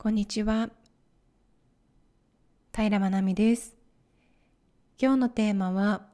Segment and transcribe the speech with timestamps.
[0.00, 0.70] こんにちは。
[2.72, 3.74] 平真奈美です。
[4.96, 6.06] 今日のテーマは、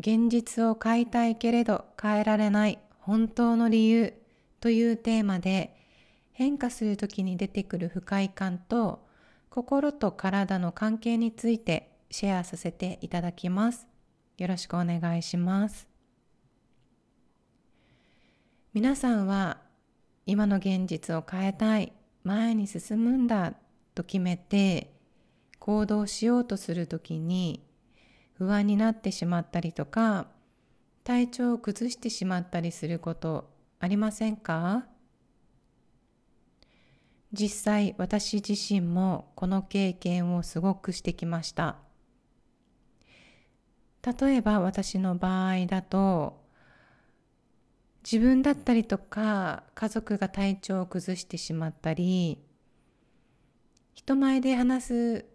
[0.00, 4.12] 現実を変えたいけれど変えられない本当の理由
[4.58, 5.76] というテーマで、
[6.32, 9.06] 変化するときに出てくる不快感と
[9.48, 13.86] 心と体の関係についてシェアさせていただきます。
[14.38, 15.86] よろしくお願いします。
[18.74, 19.58] 皆さんは
[20.26, 21.92] 今の現実を変えたい
[22.24, 23.54] 前に進むんだ
[23.94, 24.92] と決めて
[25.58, 27.64] 行動しようとするときに
[28.34, 30.26] 不安になってしまったりとか
[31.04, 34.86] 体調を崩してしまったりすることありませんか？
[37.32, 41.76] 実際私自身もこの経験をすごくしてきました。
[44.04, 46.41] 例えば私の場合だと
[48.04, 52.38] 自分だったりとか家族が体調を崩してしまったり
[53.94, 55.26] 人前で話す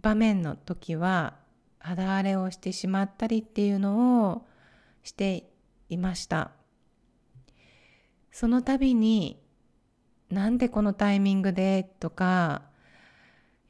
[0.00, 1.36] 場面の時は
[1.78, 4.46] 肌荒れをしてしまったりっていうのを
[5.02, 5.50] して
[5.88, 6.52] いました。
[8.30, 9.42] その度に
[10.30, 12.62] なんでこのタイミングでとか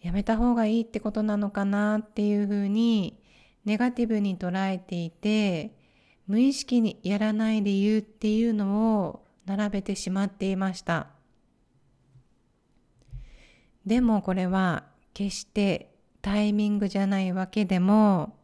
[0.00, 3.20] やめた方がいいってことなのかなっていうふうに
[3.64, 5.74] ネガティブに捉えていて
[6.32, 11.08] 無意識にやらない理由っていうのを並べてしまっていました。
[13.84, 18.34] でもこれは決してタイミングじゃないわけでも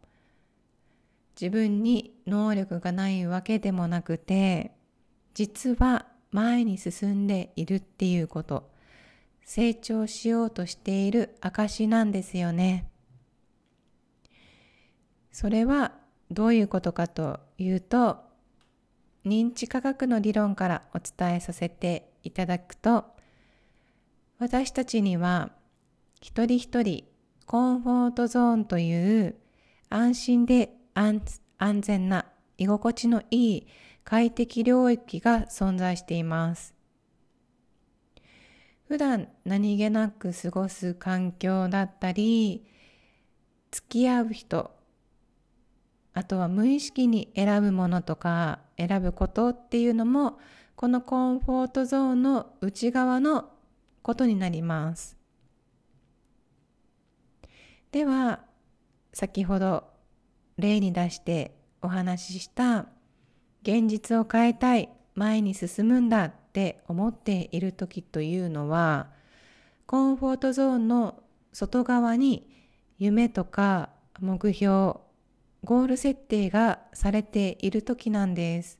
[1.41, 4.73] 自分に能力がないわけでもなくて
[5.33, 8.71] 実は前に進んでいるっていうこと
[9.47, 12.91] 成長しようとしている証なんですよね。
[15.33, 15.93] それは
[16.31, 18.19] どういうことかというと
[19.25, 23.05] 認知科学の理論からお伝えさせていただくと
[24.39, 25.51] 私たちには
[26.21, 27.05] 一人一人
[27.47, 29.37] コンフォートゾーンという
[29.91, 31.23] 安心で安
[31.81, 32.27] 全な
[32.59, 33.67] 居心地のいい
[34.05, 36.75] 快適領域が存在しています。
[38.87, 42.67] 普段何気なく過ごす環境だったり、
[43.71, 44.71] 付き合う人、
[46.19, 50.41] あとは無意識に選ぶものとか選ぶことっていうのも
[50.75, 53.51] このコンフォートゾーンの内側の
[54.03, 55.17] ことになります。
[57.93, 58.41] では
[59.13, 59.85] 先ほど
[60.57, 62.87] 例に出してお話しした
[63.63, 69.07] 現実を変えたい前に進むんだって思っている時というのは
[69.87, 72.51] コンフォートゾーンの外側に
[72.99, 75.08] 夢とか目標
[75.65, 78.79] ゴール設定がされている時なんです。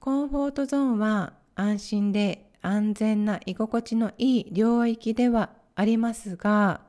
[0.00, 6.80] コンフォートゾーンは安心で安全な居心地のいい領域ではありますが、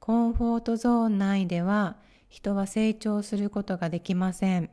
[0.00, 1.96] コンフォートゾーン内では
[2.28, 4.70] 人は成長することができません。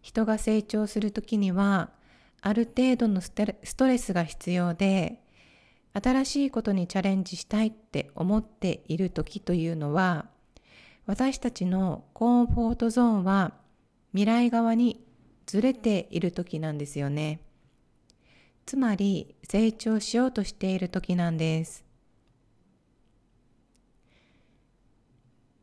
[0.00, 1.90] 人が成長するときには、
[2.40, 5.22] ある程度のストレスが必要で、
[5.94, 10.26] 新しいことにチャレンジしたいって思っている時というのは、
[11.06, 13.52] 私たちのコンフォートゾーンは
[14.12, 15.04] 未来側に
[15.46, 17.40] ずれている時なんですよね。
[18.64, 21.84] つまり成長しようとしている時なんです。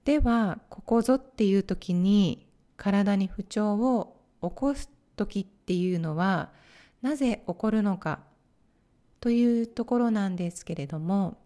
[0.03, 2.47] では、ここぞっていう時に
[2.77, 6.51] 体に不調を起こす時っていうのは
[7.01, 8.21] なぜ起こるのか
[9.19, 11.37] というところなんですけれども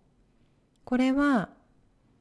[0.86, 1.50] これは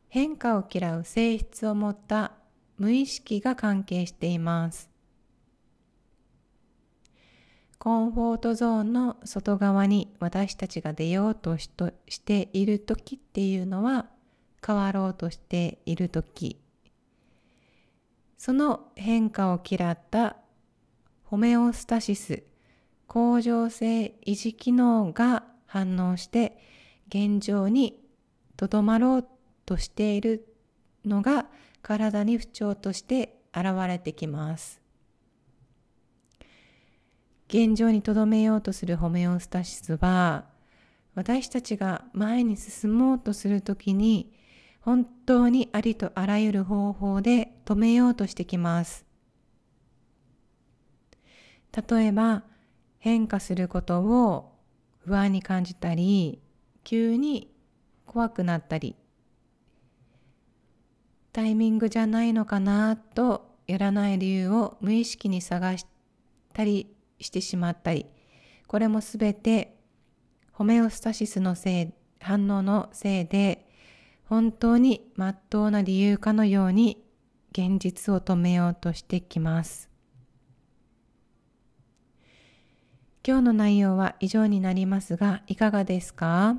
[0.08, 2.32] 変化を嫌う性質を持った
[2.78, 4.90] 無意識が関係しています。
[7.78, 11.68] コンフォートゾーンの外側に私たちが出ようとし
[12.20, 14.06] ている時っていうのは
[14.64, 16.60] 変わろうとしている時。
[18.38, 20.36] その変化を嫌った
[21.24, 22.42] ホメオスタシス
[23.12, 26.58] 恒常性維持機能が反応して
[27.08, 28.00] 現状に
[28.56, 29.28] とどまろう
[29.66, 30.46] としている
[31.04, 31.44] のが
[31.82, 34.80] 体に不調として現れてきます。
[37.48, 40.46] 現状にとどめようとするホメオスタシスは
[41.14, 44.32] 私たちが前に進もうとするときに
[44.80, 49.04] 本当にありとあらゆる方法で止めようとしてきます。
[51.90, 52.44] 例えば
[53.02, 54.52] 変化することを
[55.04, 56.40] 不安に感じたり
[56.84, 57.52] 急に
[58.06, 58.94] 怖くなったり
[61.32, 65.86] タイミングじゃないのかなとやらない理由を無意識に探し
[66.52, 68.06] たりしてしまったり
[68.66, 69.76] これもすべて
[70.52, 73.66] ホメオスタシスのせい、反応のせいで、
[74.26, 77.02] 本当に真っ当な理由かのように
[77.52, 79.91] 現実を止めようとしてきます。
[83.24, 86.56] 今日の内容は以上になりますが、いかがですか？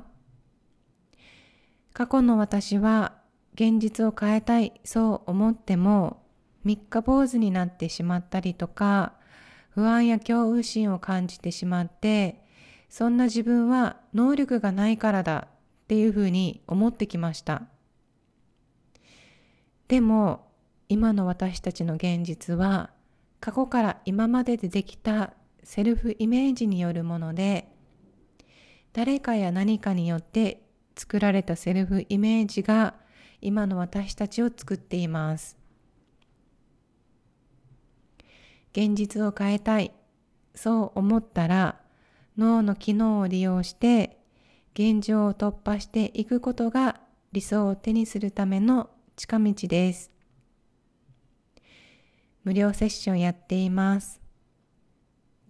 [1.92, 3.12] 過去の私は
[3.52, 6.22] 現実を変えたい、そう思っても、
[6.64, 9.12] 三日坊主になってしまったりとか、
[9.68, 12.42] 不安や恐怖心を感じてしまって、
[12.88, 17.64] そんな自分は能力がないからだっていうふうに思ってきました。
[19.86, 20.48] でも、
[20.88, 22.88] 今の私たちの現実は、
[23.40, 25.34] 過去から今まででできた
[25.64, 27.68] セルフイメージによるもので
[28.92, 30.62] 誰かや何かによって
[30.96, 32.94] 作られたセルフイメージが
[33.40, 35.58] 今の私たちを作っています。
[38.72, 39.92] 現実を変えたい。
[40.54, 41.80] そう思ったら
[42.38, 44.18] 脳の機能を利用して
[44.74, 47.00] 現状を突破していくことが
[47.32, 50.10] 理想を手にするための近道です。
[52.44, 54.23] 無料セッションやっています。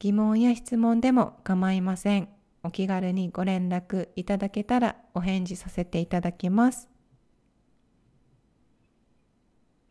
[0.05, 2.29] 疑問や質問でも構いません。
[2.62, 6.91] お気軽にご連絡いただけたらお返事させていただきます。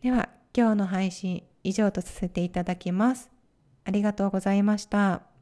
[0.03, 3.31] では、今日の配信以上とさせていただきます。
[3.85, 5.32] ありがとうございました。